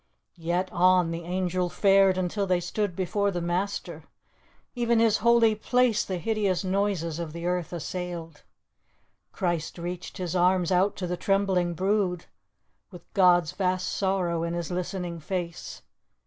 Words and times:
Yet 0.41 0.71
on 0.71 1.11
the 1.11 1.25
Angel 1.25 1.69
fared, 1.69 2.17
until 2.17 2.47
they 2.47 2.59
stood 2.59 2.95
Before 2.95 3.29
the 3.29 3.39
Master. 3.39 4.05
(Even 4.73 4.99
His 4.99 5.17
holy 5.17 5.53
place 5.53 6.03
The 6.03 6.17
hideous 6.17 6.63
noises 6.63 7.19
of 7.19 7.33
the 7.33 7.45
earth 7.45 7.71
assailed.) 7.71 8.41
Christ 9.31 9.77
reached 9.77 10.17
His 10.17 10.35
arms 10.35 10.71
out 10.71 10.95
to 10.95 11.05
the 11.05 11.17
trembling 11.17 11.75
brood, 11.75 12.25
With 12.89 13.13
God's 13.13 13.51
vast 13.51 13.89
sorrow 13.89 14.41
in 14.41 14.55
His 14.55 14.71
listening 14.71 15.19
face. 15.19 15.83